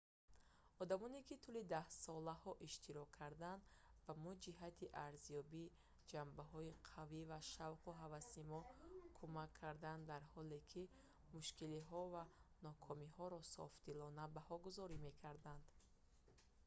[0.83, 3.61] одамоне ки тӯли даҳсолаҳо иштирок карданд
[4.05, 5.73] ба мо ҷиҳати арзёбии
[6.11, 8.59] ҷанбаҳои қавӣ ва шавқу ҳаваси мо
[9.17, 10.83] кумак карданд дар ҳоле ки
[11.35, 12.23] мушкилиҳо ва
[12.67, 15.63] нокомиҳоро софдилона баҳогузорӣ мекарданд